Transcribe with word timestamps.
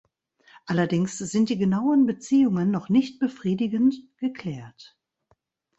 Allerdings 0.65 1.19
sind 1.19 1.49
die 1.49 1.59
genauen 1.59 2.07
Beziehungen 2.07 2.71
noch 2.71 2.89
nicht 2.89 3.19
befriedigend 3.19 3.93
geklärt. 4.17 4.97